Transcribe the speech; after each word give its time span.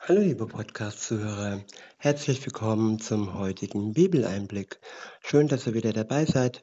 Hallo 0.00 0.20
liebe 0.20 0.46
Podcast-Zuhörer, 0.46 1.64
herzlich 1.98 2.42
willkommen 2.46 2.98
zum 2.98 3.34
heutigen 3.34 3.92
Bibeleinblick. 3.92 4.80
Schön, 5.20 5.48
dass 5.48 5.66
ihr 5.66 5.74
wieder 5.74 5.92
dabei 5.92 6.24
seid. 6.24 6.62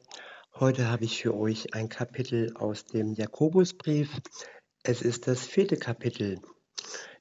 Heute 0.54 0.90
habe 0.90 1.04
ich 1.04 1.22
für 1.22 1.36
euch 1.36 1.74
ein 1.74 1.88
Kapitel 1.88 2.56
aus 2.56 2.86
dem 2.86 3.12
Jakobusbrief. 3.12 4.10
Es 4.82 5.02
ist 5.02 5.28
das 5.28 5.46
vierte 5.46 5.76
Kapitel. 5.76 6.40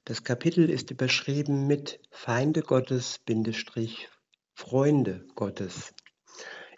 Das 0.06 0.24
Kapitel 0.24 0.70
ist 0.70 0.90
überschrieben 0.90 1.68
mit 1.68 2.00
Feinde 2.10 2.62
Gottes, 2.62 3.20
Bindestrich, 3.20 4.10
Freunde 4.56 5.28
Gottes. 5.36 5.94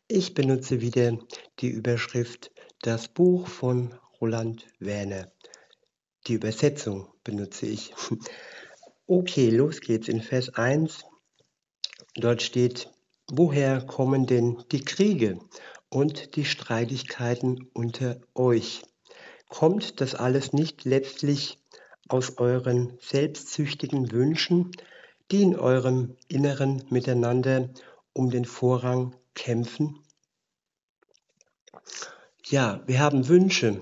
Ich 0.09 0.33
benutze 0.33 0.81
wieder 0.81 1.17
die 1.59 1.69
Überschrift 1.69 2.51
Das 2.81 3.07
Buch 3.07 3.47
von 3.47 3.97
Roland 4.19 4.65
Werner. 4.79 5.31
Die 6.25 6.33
Übersetzung 6.33 7.07
benutze 7.23 7.67
ich. 7.67 7.93
Okay, 9.09 9.49
los 9.49 9.79
geht's 9.79 10.09
in 10.09 10.21
Vers 10.21 10.53
1. 10.55 11.05
Dort 12.15 12.41
steht, 12.41 12.91
woher 13.31 13.79
kommen 13.79 14.25
denn 14.25 14.61
die 14.73 14.83
Kriege 14.83 15.39
und 15.87 16.35
die 16.35 16.43
Streitigkeiten 16.43 17.69
unter 17.73 18.19
euch? 18.35 18.83
Kommt 19.47 20.01
das 20.01 20.13
alles 20.13 20.51
nicht 20.51 20.83
letztlich 20.83 21.57
aus 22.09 22.37
euren 22.37 22.97
selbstsüchtigen 22.99 24.11
Wünschen, 24.11 24.71
die 25.31 25.41
in 25.41 25.55
eurem 25.55 26.17
Inneren 26.27 26.83
miteinander 26.89 27.69
um 28.11 28.29
den 28.29 28.43
Vorrang 28.43 29.15
kämpfen? 29.35 30.03
Ja, 32.43 32.83
wir 32.87 32.99
haben 32.99 33.29
Wünsche, 33.29 33.81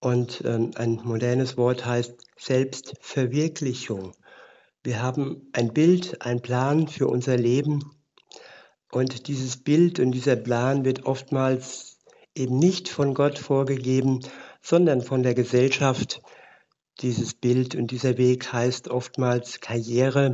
und 0.00 0.42
ähm, 0.46 0.70
ein 0.76 1.00
modernes 1.04 1.56
Wort 1.56 1.84
heißt 1.84 2.25
Selbstverwirklichung. 2.36 4.12
Wir 4.82 5.02
haben 5.02 5.48
ein 5.52 5.72
Bild, 5.72 6.22
ein 6.22 6.40
Plan 6.42 6.86
für 6.86 7.08
unser 7.08 7.36
Leben. 7.36 7.90
Und 8.92 9.26
dieses 9.28 9.56
Bild 9.56 9.98
und 9.98 10.12
dieser 10.12 10.36
Plan 10.36 10.84
wird 10.84 11.06
oftmals 11.06 11.98
eben 12.34 12.58
nicht 12.58 12.88
von 12.88 13.14
Gott 13.14 13.38
vorgegeben, 13.38 14.20
sondern 14.62 15.02
von 15.02 15.22
der 15.22 15.34
Gesellschaft. 15.34 16.22
Dieses 17.00 17.34
Bild 17.34 17.74
und 17.74 17.90
dieser 17.90 18.16
Weg 18.16 18.52
heißt 18.52 18.88
oftmals 18.88 19.60
Karriere 19.60 20.32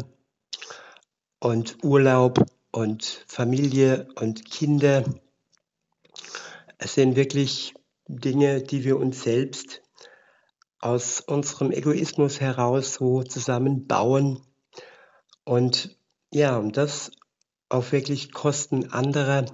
und 1.41 1.83
Urlaub 1.83 2.45
und 2.73 3.25
Familie 3.27 4.09
und 4.17 4.51
Kinder. 4.51 5.05
Es 6.79 6.95
sind 6.95 7.17
wirklich 7.17 7.75
Dinge, 8.07 8.63
die 8.63 8.85
wir 8.85 8.99
uns 8.99 9.23
selbst 9.23 9.83
aus 10.83 11.21
unserem 11.21 11.71
Egoismus 11.71 12.41
heraus 12.41 12.95
so 12.95 13.23
zusammenbauen. 13.23 14.41
Und 15.45 15.97
ja, 16.31 16.59
und 16.59 16.77
das 16.77 17.13
auf 17.69 17.93
wirklich 17.93 18.33
Kosten 18.33 18.93
anderer. 18.93 19.47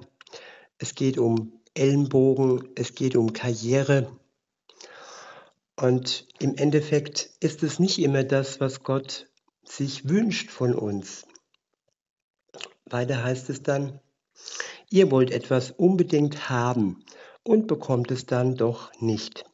Es 0.78 0.94
geht 0.94 1.18
um 1.18 1.60
Ellenbogen, 1.74 2.70
es 2.74 2.94
geht 2.94 3.14
um 3.14 3.32
Karriere. 3.32 4.18
Und 5.76 6.26
im 6.40 6.56
Endeffekt 6.56 7.30
ist 7.40 7.62
es 7.62 7.78
nicht 7.78 8.00
immer 8.00 8.24
das, 8.24 8.58
was 8.58 8.82
Gott 8.82 9.28
sich 9.62 10.08
wünscht 10.08 10.50
von 10.50 10.74
uns. 10.74 11.26
Weiter 12.86 13.22
heißt 13.22 13.50
es 13.50 13.62
dann, 13.62 14.00
ihr 14.90 15.10
wollt 15.10 15.30
etwas 15.30 15.70
unbedingt 15.70 16.48
haben 16.48 17.04
und 17.44 17.66
bekommt 17.66 18.10
es 18.10 18.26
dann 18.26 18.56
doch 18.56 18.90
nicht. 19.00 19.44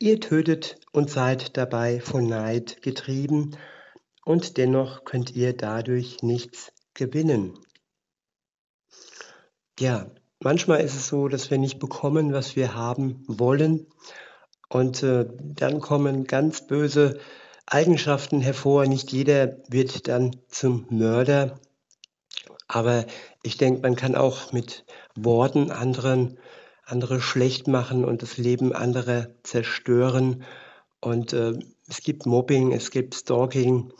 Ihr 0.00 0.20
tötet 0.20 0.76
und 0.92 1.10
seid 1.10 1.56
dabei 1.56 2.00
von 2.00 2.28
Neid 2.28 2.82
getrieben 2.82 3.56
und 4.24 4.56
dennoch 4.56 5.04
könnt 5.04 5.34
ihr 5.34 5.56
dadurch 5.56 6.22
nichts 6.22 6.72
gewinnen. 6.94 7.58
Ja, 9.80 10.10
manchmal 10.38 10.82
ist 10.82 10.94
es 10.94 11.08
so, 11.08 11.26
dass 11.26 11.50
wir 11.50 11.58
nicht 11.58 11.80
bekommen, 11.80 12.32
was 12.32 12.54
wir 12.54 12.74
haben 12.74 13.24
wollen 13.26 13.88
und 14.68 15.02
äh, 15.02 15.26
dann 15.40 15.80
kommen 15.80 16.24
ganz 16.24 16.66
böse 16.66 17.18
Eigenschaften 17.66 18.40
hervor. 18.40 18.86
Nicht 18.86 19.10
jeder 19.10 19.56
wird 19.68 20.06
dann 20.06 20.36
zum 20.48 20.86
Mörder, 20.90 21.58
aber 22.68 23.04
ich 23.42 23.56
denke, 23.56 23.80
man 23.80 23.96
kann 23.96 24.14
auch 24.14 24.52
mit 24.52 24.84
Worten 25.16 25.72
anderen 25.72 26.38
andere 26.88 27.20
schlecht 27.20 27.68
machen 27.68 28.04
und 28.04 28.22
das 28.22 28.38
Leben 28.38 28.72
anderer 28.72 29.28
zerstören. 29.42 30.44
Und 31.00 31.32
äh, 31.32 31.52
es 31.86 32.00
gibt 32.02 32.26
Mobbing, 32.26 32.72
es 32.72 32.90
gibt 32.90 33.14
Stalking 33.14 33.92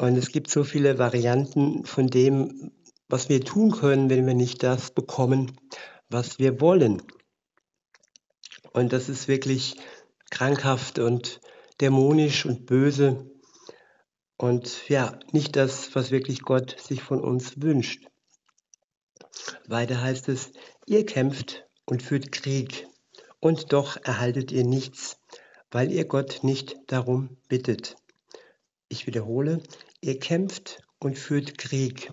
und 0.00 0.16
es 0.16 0.30
gibt 0.30 0.50
so 0.50 0.64
viele 0.64 0.98
Varianten 0.98 1.84
von 1.84 2.06
dem, 2.06 2.72
was 3.08 3.28
wir 3.28 3.40
tun 3.42 3.72
können, 3.72 4.10
wenn 4.10 4.26
wir 4.26 4.34
nicht 4.34 4.62
das 4.62 4.90
bekommen, 4.90 5.52
was 6.08 6.38
wir 6.38 6.60
wollen. 6.60 7.02
Und 8.72 8.92
das 8.92 9.08
ist 9.08 9.28
wirklich 9.28 9.76
krankhaft 10.30 10.98
und 10.98 11.40
dämonisch 11.80 12.46
und 12.46 12.66
böse 12.66 13.30
und 14.36 14.88
ja, 14.88 15.18
nicht 15.32 15.56
das, 15.56 15.94
was 15.94 16.10
wirklich 16.10 16.42
Gott 16.42 16.76
sich 16.80 17.02
von 17.02 17.20
uns 17.20 17.62
wünscht. 17.62 18.06
Weiter 19.66 20.00
heißt 20.00 20.28
es, 20.28 20.52
ihr 20.86 21.06
kämpft 21.06 21.66
und 21.86 22.02
führt 22.02 22.32
Krieg, 22.32 22.86
und 23.40 23.72
doch 23.72 23.96
erhaltet 24.02 24.52
ihr 24.52 24.64
nichts, 24.64 25.18
weil 25.70 25.92
ihr 25.92 26.06
Gott 26.06 26.40
nicht 26.42 26.76
darum 26.86 27.36
bittet. 27.48 27.96
Ich 28.88 29.06
wiederhole, 29.06 29.62
ihr 30.00 30.18
kämpft 30.18 30.82
und 30.98 31.18
führt 31.18 31.58
Krieg, 31.58 32.10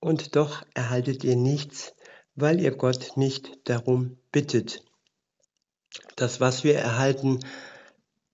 und 0.00 0.36
doch 0.36 0.62
erhaltet 0.74 1.24
ihr 1.24 1.36
nichts, 1.36 1.94
weil 2.34 2.60
ihr 2.60 2.72
Gott 2.72 3.16
nicht 3.16 3.58
darum 3.64 4.18
bittet. 4.32 4.84
Das, 6.16 6.40
was 6.40 6.64
wir 6.64 6.76
erhalten, 6.78 7.40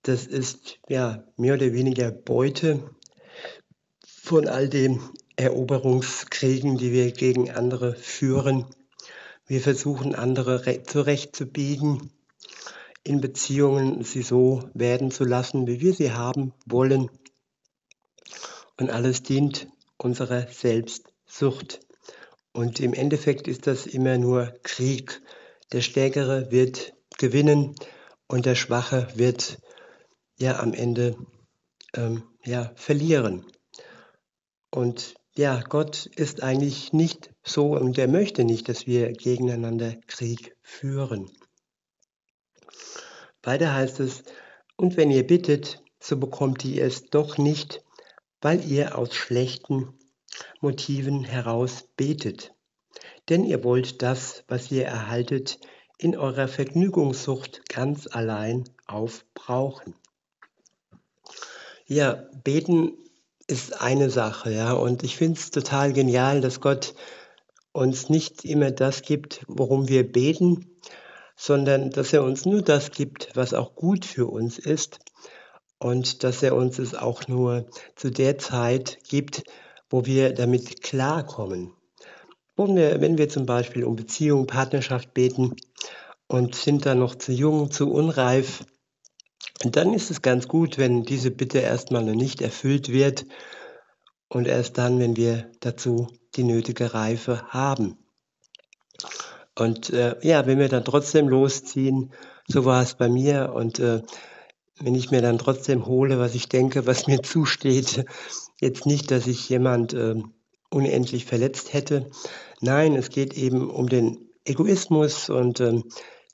das 0.03 0.27
ist 0.27 0.79
ja 0.89 1.25
mehr 1.37 1.55
oder 1.55 1.73
weniger 1.73 2.11
Beute 2.11 2.91
von 4.05 4.49
all 4.49 4.69
den 4.69 5.01
Eroberungskriegen, 5.37 6.77
die 6.79 6.93
wir 6.93 7.13
gegen 7.13 7.51
andere 7.51 7.95
führen. 7.95 8.67
Wir 9.51 9.61
versuchen 9.61 10.15
andere 10.15 10.85
zurechtzubiegen, 10.85 12.13
in 13.03 13.21
Beziehungen 13.21 14.05
sie 14.05 14.23
so 14.23 14.71
werden 14.75 15.11
zu 15.11 15.25
lassen, 15.25 15.67
wie 15.67 15.81
wir 15.81 15.93
sie 15.93 16.13
haben 16.13 16.55
wollen. 16.67 17.11
Und 18.79 18.91
alles 18.91 19.25
dient 19.25 19.67
unserer 19.97 20.47
Selbstsucht. 20.47 21.81
Und 22.53 22.79
im 22.79 22.95
Endeffekt 22.95 23.49
ist 23.49 23.67
das 23.67 23.87
immer 23.87 24.19
nur 24.19 24.55
Krieg. 24.63 25.21
Der 25.73 25.81
Stärkere 25.81 26.53
wird 26.53 26.93
gewinnen 27.19 27.75
und 28.29 28.47
der 28.47 28.55
Schwache 28.55 29.09
wird 29.17 29.59
ja 30.39 30.61
am 30.61 30.75
Ende 30.75 31.17
ähm, 31.95 32.23
ja, 32.45 32.71
verlieren. 32.77 33.45
Und 34.71 35.17
ja, 35.41 35.63
Gott 35.67 36.05
ist 36.05 36.43
eigentlich 36.43 36.93
nicht 36.93 37.31
so 37.43 37.75
und 37.75 37.97
er 37.97 38.09
möchte 38.09 38.45
nicht, 38.45 38.69
dass 38.69 38.87
wir 38.87 39.11
gegeneinander 39.13 39.95
Krieg 40.07 40.55
führen. 40.61 41.31
Weiter 43.43 43.73
heißt 43.75 44.01
es, 44.01 44.23
und 44.77 44.99
wenn 44.99 45.11
ihr 45.11 45.27
bittet, 45.27 45.83
so 45.99 46.19
bekommt 46.19 46.63
ihr 46.67 46.85
es 46.85 47.07
doch 47.07 47.39
nicht, 47.39 47.83
weil 48.43 48.63
ihr 48.71 48.99
aus 48.99 49.15
schlechten 49.15 49.99
Motiven 50.61 51.25
heraus 51.25 51.89
betet. 51.97 52.53
Denn 53.31 53.43
ihr 53.45 53.65
wollt 53.65 54.03
das, 54.03 54.45
was 54.47 54.71
ihr 54.71 54.85
erhaltet, 54.85 55.59
in 55.97 56.19
eurer 56.19 56.49
Vergnügungssucht 56.49 57.67
ganz 57.67 58.07
allein 58.07 58.65
aufbrauchen. 58.87 59.95
Ja, 61.87 62.29
beten 62.45 62.99
ist 63.51 63.81
eine 63.81 64.11
Sache, 64.11 64.53
ja. 64.53 64.73
Und 64.73 65.03
ich 65.03 65.17
finde 65.17 65.39
es 65.39 65.51
total 65.51 65.93
genial, 65.93 66.41
dass 66.41 66.61
Gott 66.61 66.95
uns 67.73 68.09
nicht 68.09 68.45
immer 68.45 68.71
das 68.71 69.03
gibt, 69.03 69.45
worum 69.47 69.89
wir 69.89 70.11
beten, 70.11 70.67
sondern 71.37 71.91
dass 71.91 72.13
er 72.13 72.23
uns 72.23 72.45
nur 72.45 72.63
das 72.63 72.91
gibt, 72.91 73.31
was 73.35 73.55
auch 73.55 73.75
gut 73.75 74.05
für 74.05 74.27
uns 74.27 74.59
ist 74.59 74.99
und 75.79 76.23
dass 76.23 76.43
er 76.43 76.55
uns 76.55 76.79
es 76.79 76.95
auch 76.95 77.29
nur 77.29 77.67
zu 77.97 78.11
der 78.11 78.39
Zeit 78.39 78.99
gibt, 79.09 79.45
wo 79.89 80.05
wir 80.05 80.35
damit 80.35 80.83
klarkommen. 80.83 81.73
Wenn 82.57 82.77
wir, 82.77 83.01
wenn 83.01 83.19
wir 83.19 83.29
zum 83.29 83.47
Beispiel 83.47 83.85
um 83.85 83.97
Beziehung, 83.97 84.47
Partnerschaft 84.47 85.15
beten 85.15 85.57
und 86.27 86.55
sind 86.55 86.85
dann 86.85 86.99
noch 86.99 87.15
zu 87.15 87.33
jung, 87.33 87.71
zu 87.71 87.91
unreif, 87.91 88.65
und 89.65 89.77
dann 89.77 89.93
ist 89.93 90.11
es 90.11 90.23
ganz 90.23 90.49
gut, 90.49 90.79
wenn 90.79 91.05
diese 91.05 91.31
Bitte 91.31 91.59
erstmal 91.59 92.05
noch 92.05 92.15
nicht 92.15 92.41
erfüllt 92.41 92.91
wird 92.91 93.27
und 94.29 94.47
erst 94.47 94.79
dann, 94.79 94.99
wenn 94.99 95.17
wir 95.17 95.51
dazu 95.61 96.09
die 96.37 96.45
nötige 96.45 96.95
Reife 96.95 97.43
haben. 97.49 97.99
Und 99.59 99.91
äh, 99.91 100.17
ja, 100.23 100.47
wenn 100.47 100.59
wir 100.59 100.69
dann 100.69 100.85
trotzdem 100.85 101.29
losziehen, 101.29 102.13
so 102.47 102.65
war 102.65 102.83
es 102.83 102.95
bei 102.95 103.09
mir 103.09 103.53
und 103.55 103.79
äh, 103.79 104.03
wenn 104.79 104.95
ich 104.95 105.11
mir 105.11 105.21
dann 105.21 105.39
trotzdem 105.39 105.85
hole, 105.85 106.19
was 106.19 106.35
ich 106.35 106.49
denke, 106.49 106.87
was 106.87 107.07
mir 107.07 107.23
zusteht, 107.23 108.05
jetzt 108.61 108.87
nicht, 108.87 109.11
dass 109.11 109.27
ich 109.27 109.49
jemand 109.49 109.93
äh, 109.93 110.15
unendlich 110.71 111.27
verletzt 111.27 111.73
hätte. 111.75 112.11
Nein, 112.61 112.95
es 112.95 113.11
geht 113.11 113.35
eben 113.35 113.69
um 113.71 113.89
den 113.89 114.31
Egoismus 114.45 115.29
und 115.29 115.61
ähm, 115.61 115.85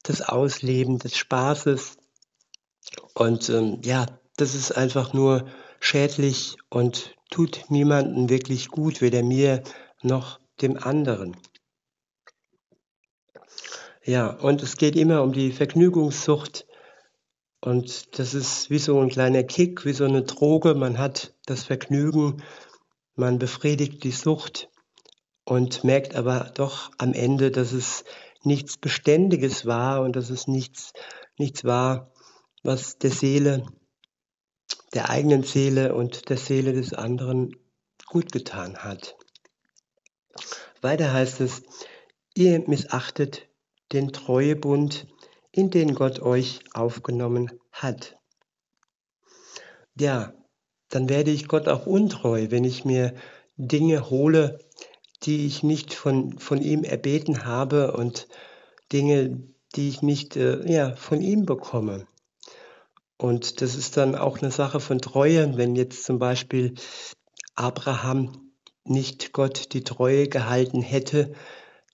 das 0.02 0.22
Ausleben 0.22 0.98
des 0.98 1.16
Spaßes. 1.16 1.96
Und 3.14 3.48
ähm, 3.48 3.80
ja, 3.82 4.06
das 4.36 4.54
ist 4.54 4.72
einfach 4.72 5.12
nur 5.12 5.46
schädlich 5.80 6.56
und 6.68 7.14
tut 7.30 7.64
niemanden 7.68 8.28
wirklich 8.28 8.68
gut, 8.68 9.00
weder 9.00 9.22
mir 9.22 9.62
noch 10.02 10.40
dem 10.60 10.76
anderen. 10.76 11.36
Ja, 14.04 14.28
und 14.28 14.62
es 14.62 14.76
geht 14.76 14.94
immer 14.94 15.22
um 15.22 15.32
die 15.32 15.52
Vergnügungssucht. 15.52 16.66
Und 17.60 18.18
das 18.18 18.34
ist 18.34 18.70
wie 18.70 18.78
so 18.78 19.00
ein 19.00 19.08
kleiner 19.08 19.42
Kick, 19.42 19.84
wie 19.84 19.92
so 19.92 20.04
eine 20.04 20.22
Droge. 20.22 20.74
Man 20.74 20.98
hat 20.98 21.34
das 21.46 21.64
Vergnügen, 21.64 22.42
man 23.16 23.38
befriedigt 23.38 24.04
die 24.04 24.12
Sucht 24.12 24.68
und 25.44 25.82
merkt 25.82 26.14
aber 26.14 26.52
doch 26.54 26.90
am 26.98 27.14
Ende, 27.14 27.50
dass 27.50 27.72
es 27.72 28.04
nichts 28.44 28.76
Beständiges 28.76 29.66
war 29.66 30.02
und 30.02 30.14
dass 30.14 30.30
es 30.30 30.46
nichts, 30.46 30.92
nichts 31.36 31.64
war, 31.64 32.12
was 32.62 32.98
der 32.98 33.10
Seele, 33.10 33.66
der 34.94 35.10
eigenen 35.10 35.42
Seele 35.42 35.94
und 35.94 36.28
der 36.28 36.36
Seele 36.36 36.72
des 36.72 36.92
anderen 36.92 37.56
gut 38.06 38.32
getan 38.32 38.78
hat. 38.78 39.16
Weiter 40.80 41.12
heißt 41.12 41.40
es, 41.40 41.62
ihr 42.34 42.62
missachtet 42.68 43.48
den 43.92 44.12
Treuebund, 44.12 45.06
in 45.52 45.70
den 45.70 45.94
Gott 45.94 46.20
euch 46.20 46.60
aufgenommen 46.74 47.50
hat. 47.72 48.16
Ja, 49.98 50.34
dann 50.90 51.08
werde 51.08 51.30
ich 51.30 51.48
Gott 51.48 51.68
auch 51.68 51.86
untreu, 51.86 52.46
wenn 52.50 52.64
ich 52.64 52.84
mir 52.84 53.14
Dinge 53.56 54.10
hole, 54.10 54.58
die 55.22 55.46
ich 55.46 55.62
nicht 55.62 55.94
von, 55.94 56.38
von 56.38 56.60
ihm 56.60 56.84
erbeten 56.84 57.46
habe 57.46 57.92
und 57.92 58.28
Dinge, 58.92 59.42
die 59.74 59.88
ich 59.88 60.02
nicht 60.02 60.36
äh, 60.36 60.70
ja, 60.70 60.94
von 60.94 61.22
ihm 61.22 61.46
bekomme. 61.46 62.06
Und 63.18 63.60
das 63.60 63.74
ist 63.74 63.96
dann 63.96 64.14
auch 64.14 64.38
eine 64.38 64.50
Sache 64.50 64.80
von 64.80 65.00
Treue, 65.00 65.56
wenn 65.56 65.74
jetzt 65.74 66.04
zum 66.04 66.18
Beispiel 66.18 66.74
Abraham 67.54 68.52
nicht 68.84 69.32
Gott 69.32 69.72
die 69.72 69.82
Treue 69.82 70.28
gehalten 70.28 70.82
hätte, 70.82 71.32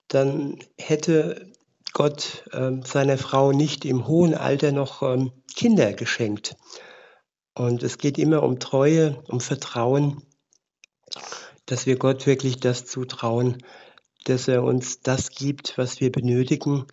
dann 0.09 0.59
hätte 0.79 1.53
Gott 1.93 2.45
äh, 2.53 2.73
seiner 2.85 3.19
Frau 3.19 3.53
nicht 3.53 3.85
im 3.85 4.07
hohen 4.07 4.35
Alter 4.35 4.73
noch 4.73 5.03
ähm, 5.03 5.33
Kinder 5.55 5.93
geschenkt. 5.93 6.57
Und 7.55 7.83
es 7.83 7.99
geht 7.99 8.19
immer 8.19 8.43
um 8.43 8.59
Treue, 8.59 9.23
um 9.29 9.41
Vertrauen, 9.41 10.23
dass 11.67 11.87
wir 11.87 11.97
Gott 11.97 12.27
wirklich 12.27 12.59
das 12.59 12.87
zutrauen, 12.87 13.59
dass 14.25 14.49
er 14.49 14.63
uns 14.63 15.01
das 15.01 15.31
gibt, 15.31 15.77
was 15.77 16.01
wir 16.01 16.11
benötigen, 16.11 16.87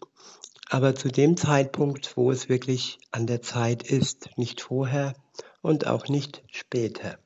aber 0.70 0.94
zu 0.94 1.10
dem 1.10 1.36
Zeitpunkt, 1.36 2.16
wo 2.16 2.32
es 2.32 2.48
wirklich 2.48 3.00
an 3.12 3.26
der 3.26 3.42
Zeit 3.42 3.84
ist, 3.84 4.30
nicht 4.38 4.62
vorher 4.62 5.16
und 5.62 5.88
auch 5.88 6.08
nicht 6.08 6.44
später. 6.52 7.18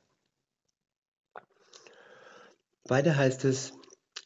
Weiter 2.84 3.16
heißt 3.16 3.44
es, 3.44 3.74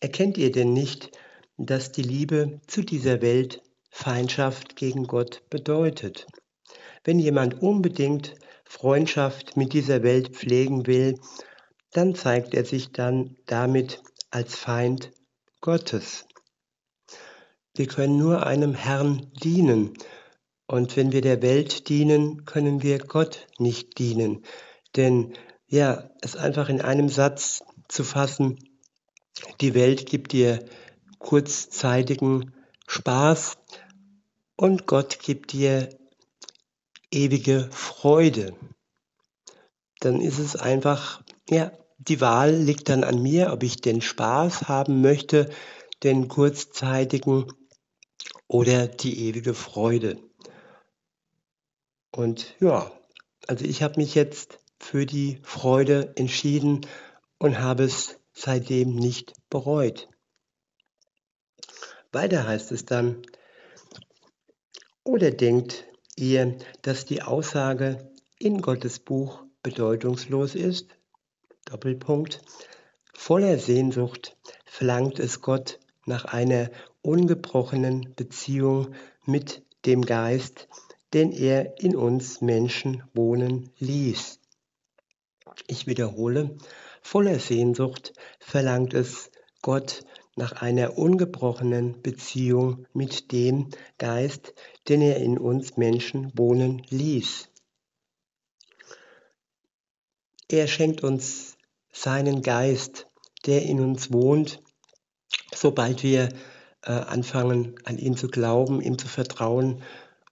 erkennt 0.01 0.39
ihr 0.39 0.53
denn 0.53 0.73
nicht, 0.73 1.11
dass 1.57 1.91
die 1.91 2.03
Liebe 2.03 2.61
zu 2.69 2.83
dieser 2.83 3.21
Welt 3.21 3.61
Feindschaft 3.91 4.77
gegen 4.77 5.05
Gott 5.05 5.43
bedeutet? 5.51 6.27
Wenn 7.03 7.19
jemand 7.19 7.61
unbedingt 7.61 8.35
Freundschaft 8.65 9.57
mit 9.57 9.73
dieser 9.73 10.05
Welt 10.05 10.37
pflegen 10.37 10.87
will, 10.87 11.19
dann 11.93 12.15
zeigt 12.15 12.55
er 12.55 12.65
sich 12.65 12.93
dann 12.93 13.37
damit 13.47 14.01
als 14.31 14.55
Feind 14.55 15.11
Gottes. 15.61 16.28
Wir 17.79 17.87
können 17.87 18.19
nur 18.19 18.45
einem 18.45 18.75
Herrn 18.75 19.31
dienen. 19.41 19.95
Und 20.67 20.97
wenn 20.97 21.13
wir 21.13 21.21
der 21.21 21.43
Welt 21.43 21.89
dienen, 21.89 22.45
können 22.45 22.83
wir 22.83 22.99
Gott 22.99 23.47
nicht 23.59 24.01
dienen. 24.01 24.43
Denn 24.97 25.35
ja, 25.69 26.11
es 26.21 26.35
einfach 26.35 26.69
in 26.71 26.81
einem 26.81 27.09
Satz 27.09 27.63
zu 27.87 28.03
fassen, 28.03 28.59
die 29.61 29.75
Welt 29.75 30.07
gibt 30.07 30.33
dir 30.33 30.65
kurzzeitigen 31.21 32.53
Spaß 32.89 33.59
und 34.57 34.89
Gott 34.89 35.21
gibt 35.21 35.53
dir 35.53 35.89
ewige 37.13 37.69
Freude. 37.71 38.57
Dann 40.01 40.21
ist 40.21 40.41
es 40.41 40.57
einfach, 40.57 41.23
ja, 41.49 41.71
die 41.99 42.21
Wahl 42.21 42.57
liegt 42.57 42.89
dann 42.89 43.05
an 43.05 43.23
mir, 43.23 43.53
ob 43.53 43.63
ich 43.63 43.77
den 43.77 44.01
Spaß 44.01 44.63
haben 44.63 45.01
möchte, 45.01 45.49
den 46.03 46.27
kurzzeitigen 46.27 47.47
oder 48.49 48.89
die 48.89 49.29
ewige 49.29 49.55
Freude. 49.55 50.19
Und 52.11 52.57
ja, 52.59 52.91
also 53.47 53.65
ich 53.65 53.83
habe 53.83 54.01
mich 54.01 54.15
jetzt 54.15 54.59
für 54.81 55.07
die 55.07 55.39
Freude 55.43 56.13
entschieden 56.17 56.87
und 57.39 57.61
habe 57.61 57.85
es 57.85 58.19
seitdem 58.33 58.97
nicht 58.97 59.35
bereut. 59.51 60.09
Weiter 62.11 62.47
heißt 62.47 62.73
es 62.73 62.87
dann, 62.87 63.23
oder 65.05 65.31
denkt 65.31 65.85
ihr, 66.17 66.57
dass 66.83 67.05
die 67.05 67.23
Aussage 67.23 68.11
in 68.39 68.63
Gottes 68.63 68.99
Buch 68.99 69.45
bedeutungslos 69.63 70.55
ist? 70.55 70.89
Doppelpunkt. 71.67 72.41
Voller 73.13 73.59
Sehnsucht 73.59 74.37
verlangt 74.65 75.19
es 75.19 75.41
Gott 75.41 75.81
nach 76.07 76.25
einer 76.25 76.71
ungebrochenen 77.09 78.15
Beziehung 78.15 78.95
mit 79.25 79.65
dem 79.87 80.03
Geist, 80.03 80.69
den 81.15 81.33
er 81.33 81.81
in 81.81 81.97
uns 81.97 82.43
Menschen 82.43 83.03
wohnen 83.15 83.71
ließ. 83.79 84.41
Ich 85.67 85.87
wiederhole, 85.87 86.59
voller 87.01 87.39
Sehnsucht 87.39 88.13
verlangt 88.41 88.93
es 88.93 89.31
Gott 89.63 90.05
nach 90.37 90.61
einer 90.61 90.99
ungebrochenen 90.99 92.03
Beziehung 92.03 92.87
mit 92.93 93.33
dem 93.33 93.71
Geist, 93.97 94.53
den 94.89 95.01
er 95.01 95.17
in 95.17 95.39
uns 95.39 95.79
Menschen 95.79 96.31
wohnen 96.37 96.83
ließ. 96.91 97.49
Er 100.51 100.67
schenkt 100.67 101.03
uns 101.03 101.57
seinen 101.91 102.43
Geist, 102.43 103.09
der 103.47 103.63
in 103.63 103.81
uns 103.81 104.13
wohnt, 104.13 104.63
sobald 105.55 106.03
wir 106.03 106.29
äh, 106.83 106.93
anfangen, 106.93 107.75
an 107.85 107.99
ihn 107.99 108.17
zu 108.17 108.29
glauben, 108.29 108.81
ihm 108.81 108.99
zu 108.99 109.09
vertrauen, 109.09 109.83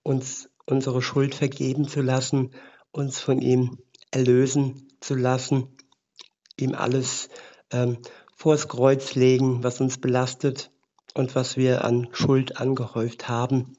uns 0.02 0.48
unsere 0.66 1.02
Schuld 1.02 1.34
vergeben 1.34 1.88
zu 1.88 2.02
lassen, 2.02 2.50
uns 2.90 3.20
von 3.20 3.40
ihm 3.40 3.78
erlösen 4.10 4.88
zu 5.00 5.14
lassen, 5.14 5.76
ihm 6.58 6.74
alles 6.74 7.28
ähm, 7.70 7.98
vors 8.36 8.68
Kreuz 8.68 9.14
legen, 9.14 9.62
was 9.62 9.80
uns 9.80 9.98
belastet 9.98 10.70
und 11.14 11.34
was 11.34 11.56
wir 11.56 11.84
an 11.84 12.08
Schuld 12.12 12.58
angehäuft 12.58 13.28
haben. 13.28 13.76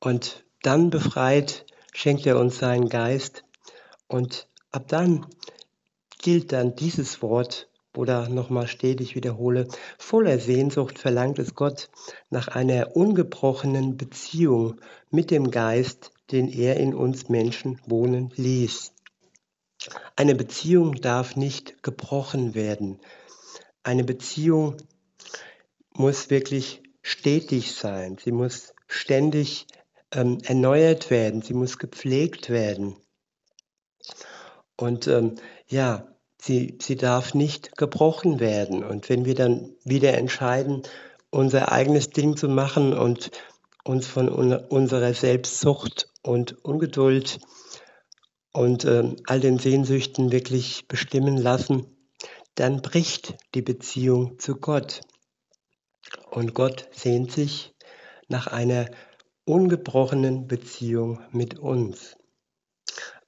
Und 0.00 0.44
dann 0.62 0.90
befreit 0.90 1.66
schenkt 1.92 2.26
er 2.26 2.38
uns 2.38 2.58
seinen 2.58 2.88
Geist 2.88 3.44
und 4.06 4.48
ab 4.70 4.88
dann 4.88 5.26
gilt 6.20 6.52
dann 6.52 6.76
dieses 6.76 7.22
Wort 7.22 7.67
oder 7.98 8.28
nochmal 8.28 8.68
steht, 8.68 9.00
ich 9.00 9.16
wiederhole, 9.16 9.66
voller 9.98 10.38
Sehnsucht 10.38 11.00
verlangt 11.00 11.40
es 11.40 11.56
Gott 11.56 11.90
nach 12.30 12.46
einer 12.46 12.94
ungebrochenen 12.94 13.96
Beziehung 13.96 14.80
mit 15.10 15.32
dem 15.32 15.50
Geist, 15.50 16.12
den 16.30 16.48
er 16.48 16.76
in 16.76 16.94
uns 16.94 17.28
Menschen 17.28 17.80
wohnen 17.86 18.32
ließ. 18.36 18.92
Eine 20.14 20.36
Beziehung 20.36 20.94
darf 20.94 21.34
nicht 21.34 21.82
gebrochen 21.82 22.54
werden. 22.54 23.00
Eine 23.82 24.04
Beziehung 24.04 24.76
muss 25.92 26.30
wirklich 26.30 26.82
stetig 27.02 27.72
sein. 27.72 28.16
Sie 28.22 28.32
muss 28.32 28.74
ständig 28.86 29.66
ähm, 30.12 30.38
erneuert 30.44 31.10
werden. 31.10 31.42
Sie 31.42 31.54
muss 31.54 31.78
gepflegt 31.78 32.48
werden. 32.48 32.96
Und 34.76 35.08
ähm, 35.08 35.34
ja, 35.66 36.06
sie, 36.40 36.78
sie 36.80 36.96
darf 36.96 37.34
nicht 37.34 37.76
gebrochen 37.76 38.40
werden. 38.40 38.84
Und 38.84 39.08
wenn 39.08 39.24
wir 39.24 39.34
dann 39.34 39.74
wieder 39.84 40.14
entscheiden, 40.16 40.82
unser 41.30 41.72
eigenes 41.72 42.10
Ding 42.10 42.36
zu 42.36 42.48
machen 42.48 42.96
und 42.96 43.30
uns 43.84 44.06
von 44.06 44.28
un 44.28 44.52
unserer 44.54 45.14
Selbstsucht 45.14 46.08
und 46.22 46.64
Ungeduld 46.64 47.38
und 48.52 48.84
äh, 48.84 49.14
all 49.26 49.40
den 49.40 49.58
Sehnsüchten 49.58 50.32
wirklich 50.32 50.88
bestimmen 50.88 51.36
lassen, 51.36 51.86
dann 52.54 52.82
bricht 52.82 53.34
die 53.54 53.62
Beziehung 53.62 54.38
zu 54.38 54.56
Gott. 54.56 55.00
Und 56.30 56.54
Gott 56.54 56.88
sehnt 56.92 57.32
sich 57.32 57.74
nach 58.28 58.46
einer 58.46 58.90
ungebrochenen 59.44 60.46
Beziehung 60.46 61.20
mit 61.30 61.58
uns. 61.58 62.16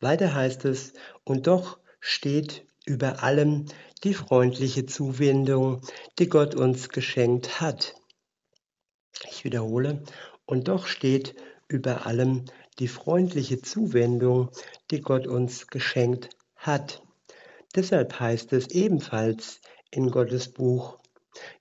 Weiter 0.00 0.35
heißt 0.35 0.64
es, 0.64 0.93
und 1.25 1.47
doch 1.47 1.79
steht 2.00 2.67
über 2.87 3.23
allem 3.23 3.67
die 4.05 4.15
freundliche 4.15 4.87
Zuwendung, 4.87 5.83
die 6.19 6.29
Gott 6.29 6.55
uns 6.55 6.89
geschenkt 6.89 7.61
hat. 7.61 7.95
Ich 9.31 9.45
wiederhole, 9.45 10.03
und 10.47 10.69
doch 10.69 10.87
steht 10.87 11.35
über 11.69 12.07
allem 12.07 12.47
die 12.79 12.89
freundliche 12.89 13.61
Zuwendung, 13.61 14.51
die 14.91 15.01
Gott 15.01 15.27
uns 15.27 15.67
geschenkt 15.67 16.31
hat. 16.57 17.03
Deshalb 17.75 18.19
heißt 18.19 18.53
es 18.53 18.69
ebenfalls 18.69 19.61
in 19.91 20.11
Gottes 20.11 20.53
Buch, 20.53 20.99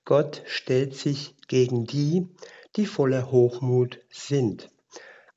Gott 0.05 0.41
stellt 0.45 0.95
sich 0.95 1.35
gegen 1.47 1.85
die, 1.85 2.27
die 2.75 2.85
voller 2.85 3.31
Hochmut 3.31 3.99
sind, 4.09 4.69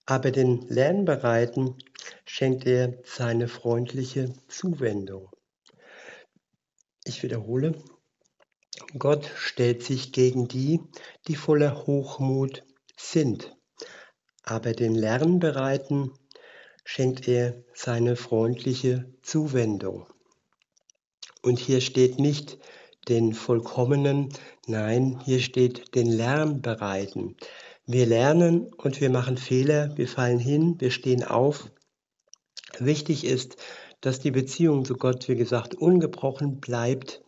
aber 0.07 0.31
den 0.31 0.67
Lernbereiten 0.69 1.77
schenkt 2.25 2.67
er 2.67 2.99
seine 3.05 3.49
freundliche 3.49 4.33
Zuwendung. 4.49 5.32
Ich 7.04 7.23
wiederhole, 7.23 7.75
Gott 8.99 9.30
stellt 9.37 9.82
sich 9.82 10.12
gegen 10.12 10.49
die, 10.49 10.80
die 11.26 11.35
voller 11.35 11.87
Hochmut 11.87 12.64
sind, 12.97 13.56
aber 14.44 14.73
den 14.73 14.94
Lernbereiten 14.94 16.12
schenkt 16.85 17.28
er 17.28 17.62
seine 17.75 18.16
freundliche 18.16 19.12
Zuwendung. 19.23 20.06
Und 21.42 21.59
hier 21.59 21.80
steht 21.80 22.18
nicht 22.18 22.59
den 23.09 23.35
Vollkommenen, 23.35 24.32
nein, 24.66 25.21
hier 25.25 25.40
steht 25.40 25.94
den 25.97 26.06
Lernbereiten. 26.06 27.37
Wir 27.85 28.06
lernen 28.06 28.73
und 28.75 29.00
wir 29.00 29.11
machen 29.11 29.37
Fehler, 29.37 29.97
wir 29.97 30.06
fallen 30.06 30.38
hin, 30.38 30.80
wir 30.80 30.92
stehen 30.92 31.25
auf. 31.25 31.71
Wichtig 32.78 33.25
ist, 33.25 33.56
dass 34.02 34.21
die 34.21 34.30
Beziehung 34.30 34.85
zu 34.85 34.97
Gott, 34.97 35.26
wie 35.28 35.37
gesagt, 35.37 35.75
ungebrochen 35.75 36.61
bleibt 36.61 37.23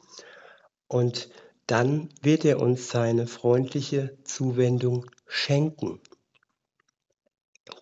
und 0.87 1.31
dann 1.66 2.11
wird 2.21 2.45
er 2.45 2.61
uns 2.61 2.90
seine 2.90 3.26
freundliche 3.26 4.19
Zuwendung 4.25 5.07
schenken. 5.26 6.00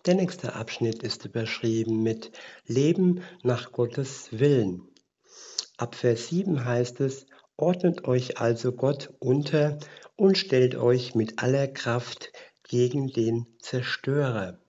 Der 0.05 0.15
nächste 0.15 0.55
Abschnitt 0.55 1.03
ist 1.03 1.25
überschrieben 1.25 2.01
mit 2.01 2.31
Leben 2.65 3.21
nach 3.41 3.73
Gottes 3.73 4.29
Willen. 4.31 4.87
Ab 5.77 5.95
Vers 5.95 6.27
7 6.27 6.63
heißt 6.63 7.01
es, 7.01 7.25
ordnet 7.57 8.05
euch 8.05 8.39
also 8.39 8.71
Gott 8.71 9.13
unter 9.19 9.79
und 10.15 10.37
stellt 10.37 10.75
euch 10.75 11.15
mit 11.15 11.41
aller 11.41 11.67
Kraft 11.67 12.31
gegen 12.63 13.07
den 13.07 13.47
Zerstörer. 13.59 14.59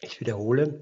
Ich 0.00 0.20
wiederhole, 0.20 0.80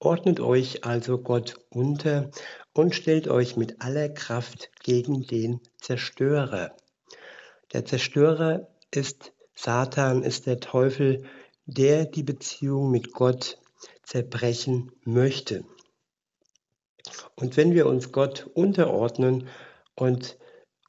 ordnet 0.00 0.40
euch 0.40 0.84
also 0.84 1.18
Gott 1.18 1.56
unter 1.70 2.30
und 2.72 2.94
stellt 2.94 3.28
euch 3.28 3.56
mit 3.56 3.80
aller 3.80 4.08
Kraft 4.08 4.70
gegen 4.82 5.22
den 5.26 5.60
Zerstörer. 5.80 6.76
Der 7.72 7.84
Zerstörer 7.84 8.68
ist 8.92 9.32
Satan, 9.54 10.22
ist 10.22 10.46
der 10.46 10.60
Teufel, 10.60 11.24
der 11.66 12.06
die 12.06 12.22
Beziehung 12.22 12.90
mit 12.90 13.12
Gott 13.12 13.58
zerbrechen 14.04 14.92
möchte. 15.04 15.64
Und 17.34 17.56
wenn 17.56 17.74
wir 17.74 17.86
uns 17.86 18.12
Gott 18.12 18.48
unterordnen 18.54 19.48
und 19.94 20.38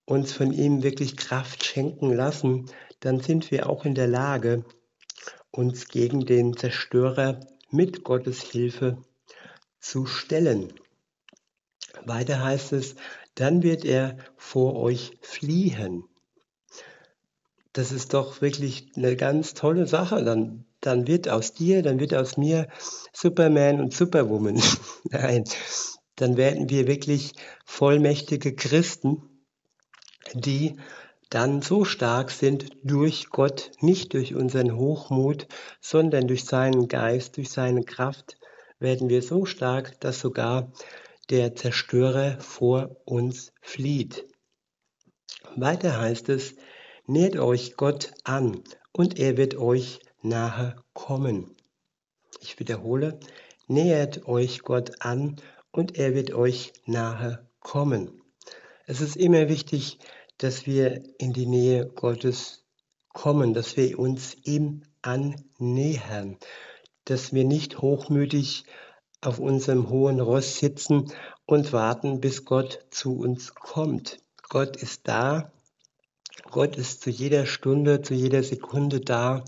uns 0.06 0.32
von 0.34 0.54
ihm 0.54 0.84
wirklich 0.84 1.18
Kraft 1.18 1.66
schenken 1.66 2.14
lassen, 2.14 2.70
dann 3.00 3.20
sind 3.20 3.52
wir 3.52 3.70
auch 3.70 3.86
in 3.86 3.96
der 3.96 4.08
Lage, 4.08 4.66
uns 5.52 5.88
gegen 5.88 6.26
den 6.26 6.56
Zerstörer 6.56 7.40
mit 7.72 8.04
Gottes 8.04 8.42
Hilfe 8.42 8.98
zu 9.80 10.06
stellen. 10.06 10.74
Weiter 12.06 12.44
heißt 12.44 12.74
es, 12.74 12.96
dann 13.36 13.64
wird 13.64 13.86
er 13.86 14.18
vor 14.38 14.76
euch 14.76 15.18
fliehen. 15.22 16.04
Das 17.74 17.92
ist 17.92 18.14
doch 18.14 18.42
wirklich 18.42 18.92
eine 18.96 19.16
ganz 19.16 19.54
tolle 19.54 19.88
Sache. 19.88 20.24
Dann, 20.24 20.66
dann 20.82 21.08
wird 21.08 21.30
aus 21.30 21.54
dir, 21.54 21.84
dann 21.84 22.00
wird 22.00 22.14
aus 22.14 22.36
mir 22.38 22.68
Superman 23.14 23.80
und 23.80 23.94
Superwoman. 23.94 24.62
Nein, 25.04 25.44
dann 26.16 26.36
werden 26.36 26.70
wir 26.70 26.88
wirklich 26.88 27.34
vollmächtige 27.66 28.56
Christen, 28.56 29.46
die 30.34 30.78
dann 31.30 31.62
so 31.62 31.86
stark 31.86 32.32
sind 32.32 32.72
durch 32.84 33.30
Gott, 33.30 33.72
nicht 33.82 34.14
durch 34.14 34.34
unseren 34.34 34.76
Hochmut, 34.76 35.48
sondern 35.80 36.28
durch 36.28 36.46
seinen 36.46 36.88
Geist, 36.88 37.38
durch 37.38 37.50
seine 37.50 37.84
Kraft, 37.84 38.38
werden 38.80 39.10
wir 39.10 39.22
so 39.22 39.46
stark, 39.46 40.00
dass 40.00 40.20
sogar 40.20 40.72
der 41.30 41.56
Zerstörer 41.56 42.40
vor 42.40 42.98
uns 43.06 43.52
flieht. 43.62 44.26
Weiter 45.56 46.00
heißt 46.00 46.30
es, 46.30 46.56
nähert 47.06 47.38
euch 47.38 47.76
Gott 47.76 48.12
an 48.24 48.64
und 48.92 49.20
er 49.20 49.38
wird 49.38 49.56
euch 49.56 50.00
nahe 50.22 50.76
kommen. 50.94 51.56
Ich 52.42 52.60
wiederhole, 52.60 53.20
nähert 53.68 54.28
euch 54.28 54.62
Gott 54.62 55.02
an 55.02 55.36
und 55.72 55.98
er 55.98 56.16
wird 56.16 56.34
euch 56.34 56.74
nahe 56.86 57.48
kommen. 57.60 58.22
Es 58.88 59.02
ist 59.02 59.18
immer 59.18 59.50
wichtig, 59.50 60.00
dass 60.40 60.66
wir 60.66 61.04
in 61.20 61.34
die 61.34 61.46
Nähe 61.46 61.86
Gottes 61.86 62.66
kommen, 63.14 63.54
dass 63.54 63.78
wir 63.78 64.00
uns 64.00 64.36
ihm 64.46 64.84
annähern, 65.02 66.38
dass 67.06 67.34
wir 67.34 67.44
nicht 67.44 67.82
hochmütig 67.82 68.66
auf 69.22 69.40
unserem 69.40 69.90
hohen 69.90 70.20
Ross 70.20 70.58
sitzen 70.58 71.12
und 71.46 71.74
warten, 71.74 72.22
bis 72.22 72.46
Gott 72.46 72.86
zu 72.90 73.18
uns 73.18 73.54
kommt. 73.54 74.20
Gott 74.48 74.78
ist 74.78 75.08
da, 75.08 75.52
Gott 76.50 76.78
ist 76.78 77.02
zu 77.02 77.10
jeder 77.10 77.46
Stunde, 77.46 78.02
zu 78.02 78.14
jeder 78.14 78.42
Sekunde 78.42 79.02
da 79.02 79.44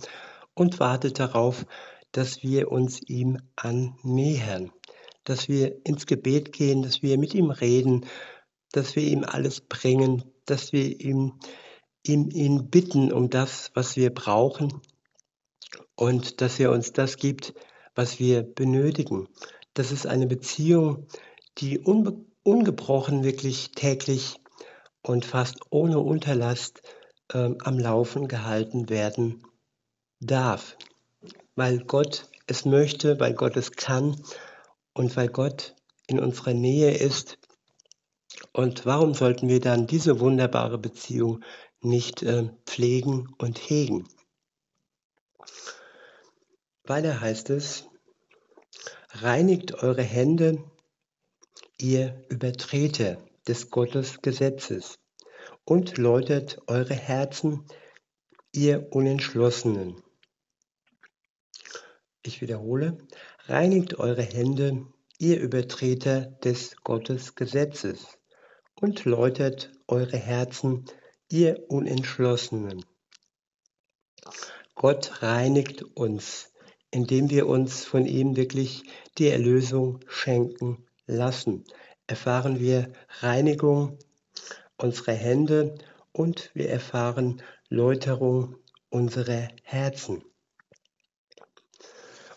und 0.53 0.79
wartet 0.79 1.19
darauf, 1.19 1.65
dass 2.12 2.43
wir 2.43 2.69
uns 2.69 3.01
ihm 3.07 3.39
annähern, 3.55 4.71
dass 5.24 5.48
wir 5.48 5.86
ins 5.86 6.05
Gebet 6.05 6.51
gehen, 6.51 6.83
dass 6.83 7.01
wir 7.01 7.17
mit 7.17 7.33
ihm 7.33 7.50
reden, 7.50 8.05
dass 8.74 8.98
wir 8.98 9.03
ihm 9.03 9.24
alles 9.24 9.62
bringen, 9.62 10.24
dass 10.51 10.74
wir 10.74 11.00
ihm, 11.00 11.39
ihm 12.05 12.29
ihn 12.31 12.70
bitten 12.70 13.12
um 13.12 13.29
das, 13.29 13.72
was 13.74 13.96
wir 13.96 14.13
brauchen 14.13 14.81
und 15.96 16.41
dass 16.41 16.60
er 16.60 16.72
uns 16.72 16.93
das 16.93 17.17
gibt, 17.17 17.53
was 17.96 18.20
wir 18.20 18.43
benötigen. 18.43 19.27
Das 19.74 19.91
ist 19.91 20.05
eine 20.05 20.27
Beziehung, 20.27 21.08
die 21.58 21.79
unbe 21.79 22.25
ungebrochen 22.43 23.24
wirklich 23.24 23.72
täglich 23.72 24.36
und 25.03 25.25
fast 25.25 25.58
ohne 25.70 26.00
Unterlass 26.00 26.74
äh, 27.31 27.51
am 27.60 27.77
Laufen 27.77 28.27
gehalten 28.27 28.89
werden 28.89 29.43
darf. 30.20 30.77
Weil 31.55 31.79
Gott 31.79 32.29
es 32.48 32.65
möchte, 32.65 33.20
weil 33.20 33.34
Gott 33.34 33.58
es 33.58 33.72
kann 33.72 34.22
und 34.93 35.15
weil 35.15 35.29
Gott 35.29 35.75
in 36.08 36.20
unserer 36.20 36.53
Nähe 36.53 36.91
ist. 36.91 37.38
Und 38.53 38.86
warum 38.86 39.13
sollten 39.13 39.48
wir 39.48 39.62
dann 39.62 39.88
diese 39.88 40.20
wunderbare 40.20 40.77
Beziehung 40.77 41.43
nicht 41.81 42.22
äh, 42.22 42.50
pflegen 42.65 43.34
und 43.38 43.58
hegen? 43.58 44.08
Weiter 46.84 47.22
heißt 47.22 47.50
es, 47.51 47.88
reinigt 49.12 49.75
eure 49.75 50.03
Hände, 50.03 50.63
ihr 51.77 52.25
Übertreter 52.29 53.17
des 53.48 53.70
Gottes 53.70 54.22
Gesetzes, 54.22 55.00
und 55.63 55.98
läutet 55.98 56.60
eure 56.67 56.93
Herzen, 56.93 57.65
ihr 58.51 58.91
Unentschlossenen. 58.91 60.01
Ich 62.24 62.41
wiederhole, 62.41 62.98
reinigt 63.46 63.98
eure 64.00 64.24
Hände, 64.24 64.86
ihr 65.17 65.39
Übertreter 65.39 66.25
des 66.43 66.75
Gottes 66.84 67.36
Gesetzes, 67.36 68.20
und 68.81 69.05
läutet 69.05 69.71
eure 69.88 70.17
Herzen, 70.17 70.85
ihr 71.29 71.69
Unentschlossenen. 71.69 72.83
Gott 74.75 75.21
reinigt 75.21 75.83
uns 75.95 76.51
indem 76.91 77.29
wir 77.29 77.47
uns 77.47 77.85
von 77.85 78.05
ihm 78.05 78.35
wirklich 78.35 78.83
die 79.17 79.29
Erlösung 79.29 80.01
schenken 80.07 80.85
lassen. 81.07 81.63
Erfahren 82.05 82.59
wir 82.59 82.91
Reinigung 83.21 83.97
unserer 84.77 85.13
Hände 85.13 85.75
und 86.11 86.51
wir 86.53 86.69
erfahren 86.69 87.41
Läuterung 87.69 88.57
unserer 88.89 89.47
Herzen. 89.63 90.23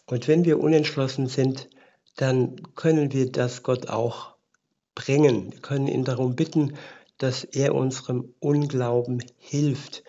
Und 0.07 0.29
wenn 0.29 0.45
wir 0.45 0.61
unentschlossen 0.61 1.27
sind, 1.27 1.69
dann 2.17 2.55
können 2.77 3.13
wir 3.13 3.33
das 3.33 3.65
Gott 3.65 3.89
auch 3.89 4.34
bringen. 4.95 5.53
Wir 5.53 5.61
können 5.61 5.89
ihn 5.89 6.05
darum 6.05 6.37
bitten, 6.37 6.77
dass 7.19 7.45
er 7.45 7.75
unserem 7.75 8.35
Unglauben 8.41 9.23
hilft, 9.39 10.05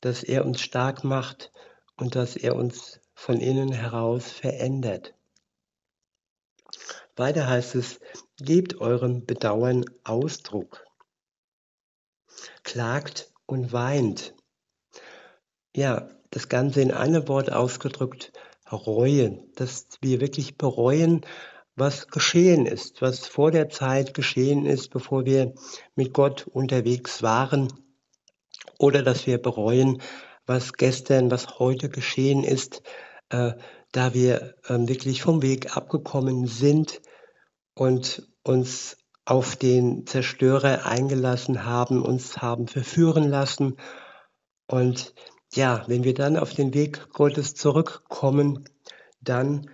dass 0.00 0.22
er 0.22 0.44
uns 0.44 0.60
stark 0.60 1.04
macht 1.04 1.52
und 1.96 2.14
dass 2.14 2.36
er 2.36 2.56
uns 2.56 3.00
von 3.14 3.40
innen 3.40 3.72
heraus 3.72 4.30
verändert. 4.30 5.14
Weiter 7.16 7.48
heißt 7.48 7.74
es, 7.74 7.98
gebt 8.36 8.80
eurem 8.80 9.26
Bedauern 9.26 9.84
Ausdruck. 10.04 10.86
Klagt 12.62 13.32
und 13.46 13.72
weint. 13.72 14.34
Ja, 15.74 16.10
das 16.30 16.48
Ganze 16.48 16.80
in 16.80 16.92
einem 16.92 17.26
Wort 17.26 17.50
ausgedrückt, 17.50 18.32
Reue, 18.70 19.42
dass 19.54 19.88
wir 20.02 20.20
wirklich 20.20 20.58
bereuen, 20.58 21.24
was 21.78 22.08
geschehen 22.08 22.66
ist, 22.66 23.02
was 23.02 23.26
vor 23.26 23.50
der 23.50 23.68
Zeit 23.68 24.14
geschehen 24.14 24.66
ist, 24.66 24.90
bevor 24.90 25.24
wir 25.24 25.54
mit 25.94 26.12
Gott 26.12 26.46
unterwegs 26.46 27.22
waren, 27.22 27.72
oder 28.78 29.02
dass 29.02 29.26
wir 29.26 29.38
bereuen, 29.38 30.00
was 30.46 30.72
gestern, 30.72 31.30
was 31.30 31.58
heute 31.58 31.88
geschehen 31.88 32.44
ist, 32.44 32.82
äh, 33.28 33.52
da 33.92 34.14
wir 34.14 34.54
äh, 34.64 34.78
wirklich 34.78 35.22
vom 35.22 35.42
Weg 35.42 35.76
abgekommen 35.76 36.46
sind 36.46 37.02
und 37.74 38.28
uns 38.42 38.96
auf 39.24 39.56
den 39.56 40.06
Zerstörer 40.06 40.86
eingelassen 40.86 41.64
haben, 41.64 42.02
uns 42.02 42.38
haben 42.38 42.66
verführen 42.66 43.28
lassen. 43.28 43.76
Und 44.66 45.14
ja, 45.52 45.84
wenn 45.86 46.04
wir 46.04 46.14
dann 46.14 46.38
auf 46.38 46.54
den 46.54 46.72
Weg 46.72 47.10
Gottes 47.12 47.54
zurückkommen, 47.54 48.68
dann 49.20 49.70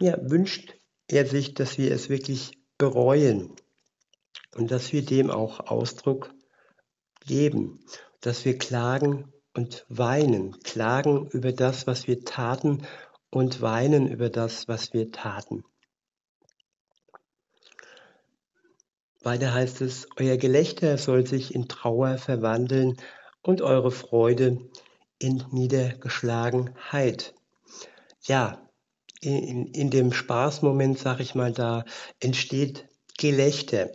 ja, 0.00 0.16
wünscht 0.20 0.77
er 1.08 1.26
sich, 1.26 1.54
dass 1.54 1.78
wir 1.78 1.90
es 1.92 2.08
wirklich 2.08 2.52
bereuen 2.76 3.56
und 4.54 4.70
dass 4.70 4.92
wir 4.92 5.04
dem 5.04 5.30
auch 5.30 5.60
Ausdruck 5.60 6.32
geben, 7.26 7.80
dass 8.20 8.44
wir 8.44 8.56
klagen 8.58 9.32
und 9.54 9.84
weinen, 9.88 10.60
klagen 10.60 11.28
über 11.28 11.52
das, 11.52 11.86
was 11.86 12.06
wir 12.06 12.24
taten 12.24 12.86
und 13.30 13.60
weinen 13.60 14.06
über 14.06 14.30
das, 14.30 14.68
was 14.68 14.92
wir 14.92 15.10
taten. 15.10 15.64
Weiter 19.22 19.52
heißt 19.52 19.80
es, 19.80 20.08
euer 20.16 20.36
Gelächter 20.36 20.96
soll 20.96 21.26
sich 21.26 21.54
in 21.54 21.68
Trauer 21.68 22.18
verwandeln 22.18 22.96
und 23.42 23.62
eure 23.62 23.90
Freude 23.90 24.70
in 25.18 25.44
Niedergeschlagenheit. 25.50 27.34
Ja, 28.22 28.67
in, 29.20 29.66
in 29.68 29.90
dem 29.90 30.12
Spaßmoment, 30.12 30.98
sag 30.98 31.20
ich 31.20 31.34
mal, 31.34 31.52
da 31.52 31.84
entsteht 32.20 32.88
Gelächter. 33.16 33.90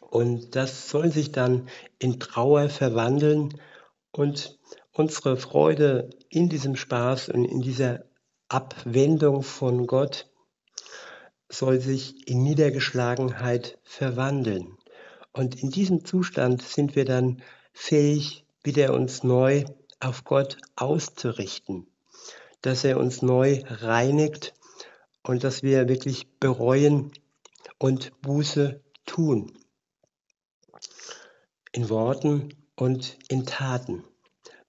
Und 0.00 0.56
das 0.56 0.88
soll 0.88 1.12
sich 1.12 1.32
dann 1.32 1.68
in 1.98 2.18
Trauer 2.18 2.68
verwandeln 2.68 3.60
und 4.10 4.58
unsere 4.92 5.36
Freude 5.36 6.10
in 6.28 6.48
diesem 6.48 6.76
Spaß 6.76 7.28
und 7.28 7.44
in 7.44 7.60
dieser 7.60 8.04
Abwendung 8.48 9.42
von 9.42 9.86
Gott 9.86 10.28
soll 11.48 11.80
sich 11.80 12.28
in 12.28 12.42
Niedergeschlagenheit 12.42 13.78
verwandeln. 13.82 14.76
Und 15.32 15.62
in 15.62 15.70
diesem 15.70 16.04
Zustand 16.04 16.62
sind 16.62 16.96
wir 16.96 17.04
dann 17.04 17.42
fähig, 17.72 18.44
wieder 18.62 18.94
uns 18.94 19.22
neu 19.22 19.64
auf 20.00 20.24
Gott 20.24 20.56
auszurichten 20.76 21.86
dass 22.62 22.84
er 22.84 22.98
uns 22.98 23.22
neu 23.22 23.62
reinigt 23.66 24.54
und 25.22 25.44
dass 25.44 25.62
wir 25.62 25.88
wirklich 25.88 26.38
bereuen 26.38 27.12
und 27.78 28.20
Buße 28.22 28.80
tun. 29.06 29.52
In 31.72 31.88
Worten 31.88 32.54
und 32.76 33.18
in 33.28 33.46
Taten. 33.46 34.04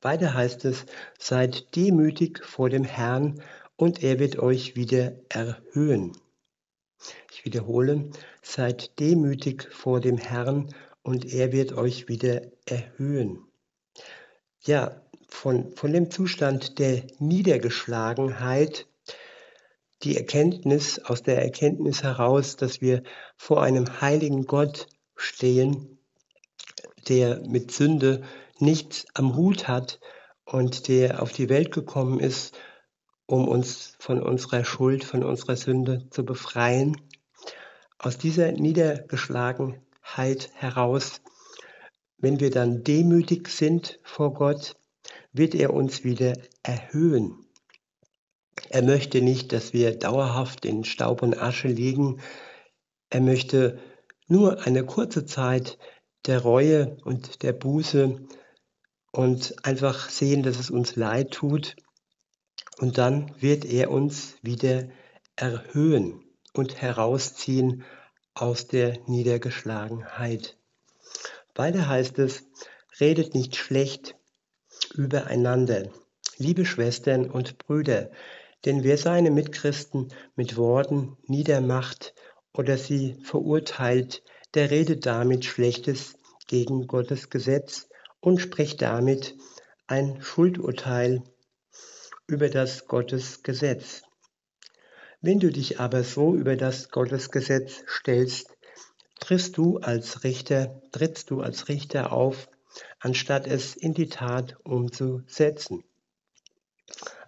Weiter 0.01 0.33
heißt 0.33 0.65
es, 0.65 0.85
seid 1.19 1.75
demütig 1.75 2.43
vor 2.43 2.69
dem 2.69 2.83
Herrn 2.83 3.41
und 3.75 4.03
er 4.03 4.19
wird 4.19 4.39
euch 4.39 4.75
wieder 4.75 5.13
erhöhen. 5.29 6.17
Ich 7.31 7.45
wiederhole, 7.45 8.11
seid 8.41 8.99
demütig 8.99 9.67
vor 9.71 9.99
dem 9.99 10.17
Herrn 10.17 10.73
und 11.03 11.25
er 11.25 11.51
wird 11.51 11.73
euch 11.73 12.07
wieder 12.07 12.41
erhöhen. 12.65 13.43
Ja, 14.61 15.01
von, 15.31 15.75
von 15.75 15.91
dem 15.91 16.11
Zustand 16.11 16.77
der 16.77 17.03
Niedergeschlagenheit 17.17 18.85
die 20.03 20.17
Erkenntnis, 20.17 20.99
aus 20.99 21.23
der 21.23 21.41
Erkenntnis 21.41 22.03
heraus, 22.03 22.57
dass 22.57 22.81
wir 22.81 23.03
vor 23.37 23.63
einem 23.63 24.01
heiligen 24.01 24.45
Gott 24.45 24.87
stehen, 25.15 25.99
der 27.07 27.41
mit 27.47 27.71
Sünde 27.71 28.23
nichts 28.59 29.05
am 29.13 29.35
Hut 29.35 29.67
hat 29.67 29.99
und 30.45 30.87
der 30.87 31.21
auf 31.21 31.31
die 31.31 31.49
Welt 31.49 31.71
gekommen 31.71 32.19
ist, 32.19 32.57
um 33.25 33.47
uns 33.47 33.95
von 33.99 34.21
unserer 34.21 34.65
Schuld, 34.65 35.03
von 35.03 35.23
unserer 35.23 35.55
Sünde 35.55 36.07
zu 36.09 36.25
befreien. 36.25 36.97
Aus 37.97 38.17
dieser 38.17 38.51
Niedergeschlagenheit 38.51 40.49
heraus, 40.53 41.21
wenn 42.17 42.39
wir 42.39 42.51
dann 42.51 42.83
demütig 42.83 43.47
sind 43.47 43.99
vor 44.03 44.33
Gott, 44.33 44.75
wird 45.33 45.55
er 45.55 45.73
uns 45.73 46.03
wieder 46.03 46.33
erhöhen. 46.63 47.45
Er 48.69 48.83
möchte 48.83 49.21
nicht, 49.21 49.53
dass 49.53 49.73
wir 49.73 49.97
dauerhaft 49.97 50.65
in 50.65 50.83
Staub 50.83 51.21
und 51.21 51.37
Asche 51.37 51.67
liegen. 51.67 52.21
Er 53.09 53.21
möchte 53.21 53.79
nur 54.27 54.65
eine 54.65 54.85
kurze 54.85 55.25
Zeit 55.25 55.77
der 56.25 56.39
Reue 56.39 56.97
und 57.03 57.43
der 57.43 57.53
Buße 57.53 58.19
und 59.11 59.65
einfach 59.65 60.09
sehen, 60.09 60.43
dass 60.43 60.59
es 60.59 60.69
uns 60.69 60.95
leid 60.95 61.31
tut. 61.31 61.75
Und 62.77 62.97
dann 62.97 63.33
wird 63.41 63.65
er 63.65 63.91
uns 63.91 64.35
wieder 64.41 64.89
erhöhen 65.35 66.23
und 66.53 66.81
herausziehen 66.81 67.83
aus 68.33 68.67
der 68.67 68.99
Niedergeschlagenheit. 69.07 70.57
Weiter 71.55 71.87
heißt 71.87 72.19
es, 72.19 72.45
redet 72.99 73.33
nicht 73.33 73.55
schlecht 73.55 74.15
übereinander. 74.93 75.89
Liebe 76.37 76.65
Schwestern 76.65 77.29
und 77.29 77.57
Brüder, 77.57 78.11
denn 78.65 78.83
wer 78.83 78.97
seine 78.97 79.31
Mitchristen 79.31 80.13
mit 80.35 80.57
Worten 80.57 81.17
niedermacht 81.27 82.13
oder 82.53 82.77
sie 82.77 83.17
verurteilt, 83.23 84.23
der 84.53 84.69
redet 84.69 85.05
damit 85.05 85.45
Schlechtes 85.45 86.15
gegen 86.47 86.87
Gottes 86.87 87.29
Gesetz 87.29 87.87
und 88.19 88.39
spricht 88.39 88.81
damit 88.81 89.35
ein 89.87 90.21
Schuldurteil 90.21 91.23
über 92.27 92.49
das 92.49 92.87
Gottes 92.87 93.43
Gesetz. 93.43 94.03
Wenn 95.21 95.39
du 95.39 95.51
dich 95.51 95.79
aber 95.79 96.03
so 96.03 96.35
über 96.35 96.55
das 96.55 96.89
Gottesgesetz 96.89 97.83
stellst, 97.87 98.47
trittst 99.19 99.57
du 99.57 99.77
als 99.77 100.23
Richter, 100.23 100.81
trittst 100.91 101.29
du 101.29 101.41
als 101.41 101.67
Richter 101.67 102.11
auf 102.11 102.47
anstatt 103.01 103.47
es 103.47 103.75
in 103.75 103.93
die 103.93 104.07
Tat 104.07 104.55
umzusetzen. 104.63 105.83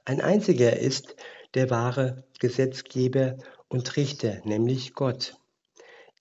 Ein 0.05 0.21
einziger 0.21 0.77
ist 0.77 1.15
der 1.55 1.69
wahre 1.69 2.23
Gesetzgeber 2.39 3.38
und 3.67 3.97
Richter, 3.97 4.39
nämlich 4.45 4.93
Gott. 4.93 5.36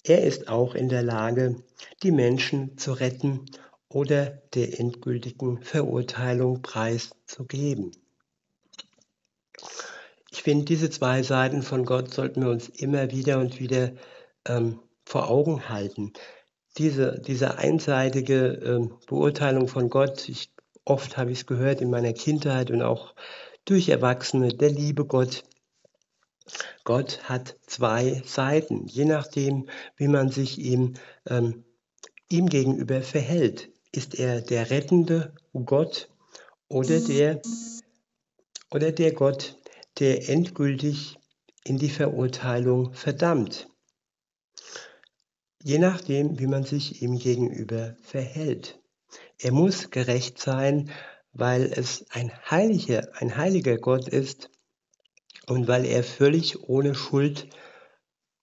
Er 0.04 0.24
ist 0.24 0.48
auch 0.48 0.74
in 0.74 0.88
der 0.88 1.02
Lage, 1.02 1.62
die 2.02 2.10
Menschen 2.10 2.76
zu 2.76 2.92
retten 2.92 3.44
oder 3.88 4.42
der 4.54 4.80
endgültigen 4.80 5.62
Verurteilung 5.62 6.62
preiszugeben. 6.62 7.92
Ich 10.30 10.42
finde, 10.42 10.64
diese 10.64 10.88
zwei 10.90 11.22
Seiten 11.22 11.62
von 11.62 11.84
Gott 11.84 12.12
sollten 12.12 12.42
wir 12.42 12.50
uns 12.50 12.68
immer 12.68 13.10
wieder 13.10 13.38
und 13.38 13.60
wieder 13.60 13.92
ähm, 14.46 14.80
vor 15.04 15.28
Augen 15.28 15.68
halten 15.68 16.14
diese, 16.78 17.20
diese 17.20 17.58
einseitige 17.58 18.46
äh, 18.46 18.88
Beurteilung 19.06 19.68
von 19.68 19.90
Gott, 19.90 20.28
ich, 20.28 20.50
oft 20.84 21.16
habe 21.16 21.30
ich 21.30 21.40
es 21.40 21.46
gehört 21.46 21.80
in 21.80 21.90
meiner 21.90 22.12
Kindheit 22.12 22.70
und 22.70 22.82
auch 22.82 23.14
durch 23.64 23.88
Erwachsene, 23.88 24.48
der 24.48 24.70
liebe 24.70 25.04
Gott. 25.04 25.44
Gott 26.84 27.20
hat 27.24 27.56
zwei 27.66 28.22
Seiten, 28.26 28.86
je 28.86 29.04
nachdem, 29.04 29.68
wie 29.96 30.08
man 30.08 30.30
sich 30.30 30.58
ihm, 30.58 30.94
ähm, 31.28 31.64
ihm 32.28 32.48
gegenüber 32.48 33.02
verhält. 33.02 33.70
Ist 33.92 34.18
er 34.18 34.40
der 34.40 34.70
rettende 34.70 35.34
Gott 35.52 36.08
oder 36.68 36.98
der, 37.00 37.42
oder 38.70 38.90
der 38.90 39.12
Gott, 39.12 39.56
der 39.98 40.28
endgültig 40.30 41.18
in 41.64 41.76
die 41.76 41.90
Verurteilung 41.90 42.94
verdammt? 42.94 43.68
Je 45.62 45.78
nachdem, 45.78 46.38
wie 46.38 46.46
man 46.46 46.64
sich 46.64 47.02
ihm 47.02 47.18
gegenüber 47.18 47.96
verhält. 48.02 48.80
Er 49.38 49.52
muss 49.52 49.90
gerecht 49.90 50.38
sein, 50.38 50.90
weil 51.32 51.64
es 51.64 52.04
ein 52.10 52.32
heiliger, 52.50 53.08
ein 53.14 53.36
heiliger 53.36 53.78
Gott 53.78 54.08
ist 54.08 54.50
und 55.46 55.68
weil 55.68 55.84
er 55.84 56.04
völlig 56.04 56.68
ohne 56.68 56.94
Schuld 56.94 57.48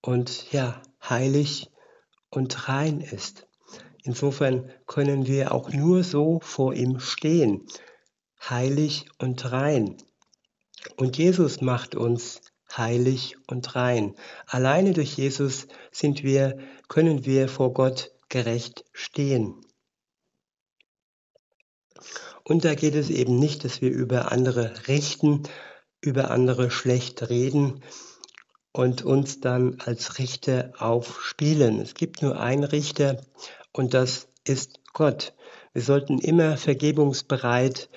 und 0.02 0.52
ja, 0.52 0.82
heilig 1.08 1.70
und 2.30 2.68
rein 2.68 3.02
ist. 3.02 3.48
Insofern 4.04 4.72
können 4.88 5.28
wir 5.28 5.54
auch 5.54 5.72
nur 5.72 6.04
so 6.04 6.40
vor 6.42 6.74
ihm 6.74 7.00
stehen, 7.00 7.68
heilig 8.50 9.06
und 9.18 9.52
rein. 9.52 9.98
Und 10.96 11.18
Jesus 11.18 11.62
macht 11.62 11.96
uns 11.96 12.42
heilig 12.76 13.36
und 13.48 13.76
rein. 13.76 14.16
Alleine 14.46 14.94
durch 14.94 15.18
Jesus 15.18 15.68
sind 15.92 16.24
wir, 16.24 16.58
können 16.90 17.26
wir 17.26 17.48
vor 17.48 17.74
Gott 17.74 18.12
gerecht 18.28 18.84
stehen. 18.92 19.56
Und 22.44 22.66
da 22.66 22.76
geht 22.76 22.96
es 22.96 23.10
eben 23.10 23.38
nicht, 23.38 23.64
dass 23.64 23.80
wir 23.82 23.92
über 23.92 24.32
andere 24.32 24.88
richten, 24.88 25.44
über 26.02 26.32
andere 26.32 26.72
schlecht 26.72 27.30
reden 27.30 27.84
und 28.72 29.04
uns 29.04 29.40
dann 29.40 29.80
als 29.80 30.18
Richter 30.18 30.74
aufspielen. 30.80 31.80
Es 31.80 31.94
gibt 31.94 32.22
nur 32.22 32.40
einen 32.40 32.64
Richter 32.64 33.22
und 33.72 33.94
das 33.94 34.28
ist 34.46 34.80
Gott. 34.94 35.34
Wir 35.74 35.84
sollten 35.84 36.20
immer 36.20 36.58
vergebungsbereit 36.58 37.90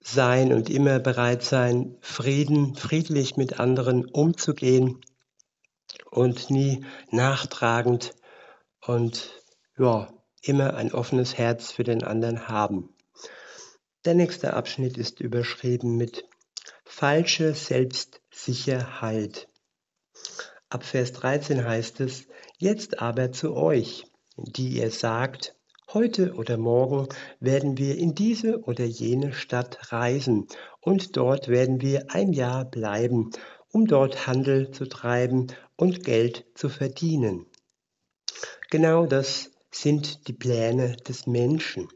sein 0.00 0.52
und 0.52 0.68
immer 0.70 0.98
bereit 0.98 1.42
sein, 1.42 1.96
Frieden, 2.00 2.74
friedlich 2.74 3.36
mit 3.36 3.60
anderen 3.60 4.04
umzugehen 4.04 5.00
und 6.16 6.50
nie 6.50 6.84
nachtragend 7.10 8.14
und 8.80 9.30
ja, 9.78 10.08
immer 10.42 10.74
ein 10.74 10.92
offenes 10.92 11.36
Herz 11.36 11.70
für 11.70 11.84
den 11.84 12.02
anderen 12.02 12.48
haben. 12.48 12.88
Der 14.06 14.14
nächste 14.14 14.54
Abschnitt 14.54 14.96
ist 14.96 15.20
überschrieben 15.20 15.96
mit 15.96 16.24
falsche 16.84 17.52
Selbstsicherheit. 17.52 19.48
Ab 20.70 20.84
Vers 20.84 21.12
13 21.12 21.64
heißt 21.64 22.00
es, 22.00 22.26
jetzt 22.58 23.00
aber 23.00 23.32
zu 23.32 23.54
euch, 23.54 24.06
die 24.36 24.78
ihr 24.78 24.90
sagt, 24.90 25.54
heute 25.92 26.34
oder 26.34 26.56
morgen 26.56 27.08
werden 27.40 27.76
wir 27.76 27.98
in 27.98 28.14
diese 28.14 28.62
oder 28.62 28.84
jene 28.84 29.32
Stadt 29.32 29.92
reisen 29.92 30.46
und 30.80 31.16
dort 31.16 31.48
werden 31.48 31.80
wir 31.80 32.06
ein 32.10 32.32
Jahr 32.32 32.64
bleiben, 32.64 33.30
um 33.72 33.86
dort 33.86 34.26
Handel 34.26 34.70
zu 34.70 34.86
treiben 34.86 35.48
und 35.76 36.04
Geld 36.04 36.44
zu 36.54 36.68
verdienen. 36.68 37.46
Genau 38.70 39.06
das 39.06 39.50
sind 39.70 40.28
die 40.28 40.32
Pläne 40.32 40.96
des 40.96 41.26
Menschen, 41.26 41.88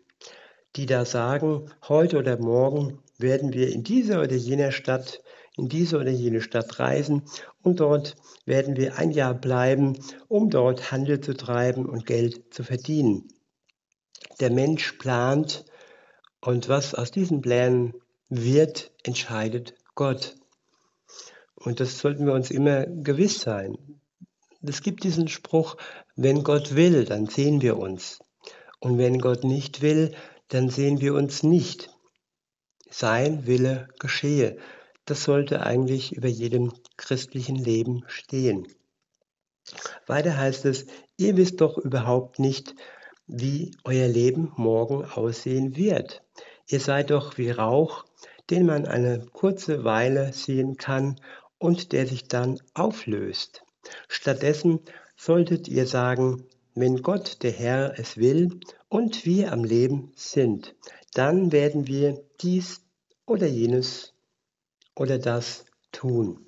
die 0.77 0.87
da 0.87 1.05
sagen, 1.05 1.71
heute 1.89 2.19
oder 2.19 2.39
morgen 2.39 3.03
werden 3.19 3.53
wir 3.53 3.73
in 3.73 3.83
dieser 3.83 4.21
oder 4.21 4.37
jener 4.37 4.73
Stadt, 4.73 5.23
in 5.57 5.69
diese 5.69 5.99
oder 5.99 6.11
jene 6.11 6.41
Stadt 6.41 6.79
reisen 6.79 7.25
und 7.63 7.81
dort 7.81 8.17
werden 8.45 8.77
wir 8.77 8.99
ein 8.99 9.11
Jahr 9.11 9.35
bleiben, 9.35 9.99
um 10.29 10.51
dort 10.51 10.93
Handel 10.93 11.21
zu 11.21 11.35
treiben 11.35 11.87
und 11.87 12.07
Geld 12.07 12.55
zu 12.55 12.63
verdienen. 12.63 13.29
Der 14.41 14.51
Mensch 14.51 14.93
plant 14.93 15.65
und 16.41 16.69
was 16.69 16.95
aus 16.95 17.11
diesen 17.11 17.43
Plänen 17.43 17.95
wird, 18.29 18.93
entscheidet 19.03 19.75
Gott. 19.95 20.37
Und 21.63 21.81
das 21.81 21.99
sollten 21.99 22.27
wir 22.27 22.33
uns 22.33 22.51
immer 22.51 22.87
gewiss 22.87 23.41
sein. 23.41 23.77
Es 24.63 24.83
gibt 24.83 25.05
diesen 25.05 25.29
Spruch, 25.29 25.77
wenn 26.17 26.43
Gott 26.43 26.75
will, 26.75 27.05
dann 27.05 27.27
sehen 27.27 27.61
wir 27.63 27.79
uns. 27.79 28.19
Und 28.79 28.99
wenn 28.99 29.19
Gott 29.19 29.45
nicht 29.45 29.83
will, 29.83 30.15
dann 30.49 30.71
sehen 30.71 31.01
wir 31.01 31.15
uns 31.15 31.43
nicht. 31.43 31.91
Sein 32.91 33.47
Wille 33.47 33.89
geschehe. 33.99 34.57
Das 35.05 35.25
sollte 35.25 35.63
eigentlich 35.65 36.13
über 36.13 36.29
jedem 36.29 36.73
christlichen 36.97 37.57
Leben 37.57 38.05
stehen. 38.07 38.67
Weiter 40.07 40.37
heißt 40.37 40.65
es, 40.65 40.87
ihr 41.17 41.37
wisst 41.37 41.61
doch 41.61 41.79
überhaupt 41.79 42.39
nicht, 42.39 42.75
wie 43.27 43.77
euer 43.85 44.09
Leben 44.09 44.53
morgen 44.57 45.05
aussehen 45.05 45.77
wird. 45.77 46.23
Ihr 46.69 46.81
seid 46.81 47.11
doch 47.11 47.39
wie 47.39 47.51
Rauch, 47.51 48.05
den 48.51 48.67
man 48.67 48.87
eine 48.87 49.27
kurze 49.33 49.85
Weile 49.85 50.33
sehen 50.33 50.77
kann 50.77 51.21
und 51.61 51.93
der 51.93 52.09
sich 52.09 52.27
dann 52.27 52.61
auflöst. 52.75 53.63
Stattdessen 54.09 54.81
solltet 55.17 55.69
ihr 55.69 55.87
sagen, 55.87 56.47
wenn 56.75 57.03
Gott 57.03 57.43
der 57.43 57.53
Herr 57.53 57.99
es 57.99 58.17
will 58.17 58.59
und 58.89 59.25
wir 59.25 59.53
am 59.53 59.63
Leben 59.63 60.13
sind, 60.17 60.75
dann 61.15 61.53
werden 61.53 61.87
wir 61.87 62.25
dies 62.41 62.81
oder 63.27 63.47
jenes 63.47 64.15
oder 64.97 65.19
das 65.19 65.67
tun. 65.93 66.47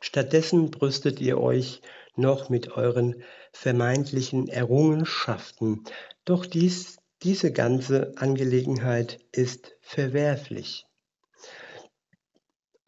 Stattdessen 0.00 0.70
brüstet 0.70 1.20
ihr 1.20 1.38
euch 1.38 1.82
noch 2.16 2.48
mit 2.48 2.72
euren 2.72 3.22
vermeintlichen 3.52 4.48
Errungenschaften, 4.48 5.84
doch 6.24 6.46
dies, 6.46 6.98
diese 7.22 7.52
ganze 7.52 8.12
Angelegenheit 8.16 9.18
ist 9.32 9.76
verwerflich. 9.80 10.86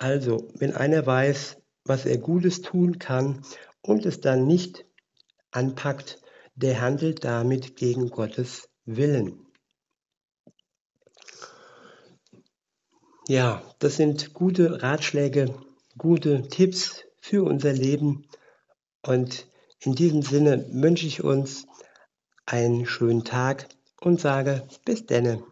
Also, 0.03 0.49
wenn 0.55 0.75
einer 0.75 1.07
weiß, 1.07 1.59
was 1.85 2.07
er 2.07 2.19
Gutes 2.19 2.61
tun 2.61 2.99
kann 2.99 3.45
und 3.83 4.05
es 4.05 4.21
dann 4.21 4.49
nicht 4.49 4.85
anpackt, 5.53 6.21
der 6.57 6.81
handelt 6.81 7.23
damit 7.23 7.77
gegen 7.77 8.11
Gottes 8.11 8.69
Willen. 8.85 9.47
Ja, 13.29 13.63
das 13.79 13.95
sind 13.95 14.35
gute 14.35 14.83
Ratschläge, 14.83 15.55
gute 15.97 16.49
Tipps 16.49 17.05
für 17.21 17.45
unser 17.45 17.73
Leben. 17.73 18.27
Und 19.07 19.47
in 19.79 19.95
diesem 19.95 20.23
Sinne 20.23 20.67
wünsche 20.73 21.07
ich 21.07 21.23
uns 21.23 21.69
einen 22.45 22.87
schönen 22.87 23.23
Tag 23.23 23.69
und 24.01 24.21
sage 24.21 24.67
bis 24.85 25.07
denne. 25.07 25.45